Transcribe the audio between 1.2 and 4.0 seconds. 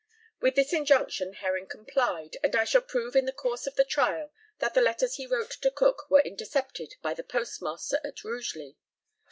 Herring complied, and I shall prove in the course of the